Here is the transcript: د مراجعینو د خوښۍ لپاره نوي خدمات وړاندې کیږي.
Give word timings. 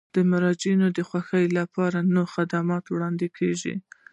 د 0.15 0.17
مراجعینو 0.31 0.87
د 0.97 0.99
خوښۍ 1.09 1.45
لپاره 1.59 1.97
نوي 2.15 2.29
خدمات 2.35 2.83
وړاندې 2.89 3.27
کیږي. 3.37 3.75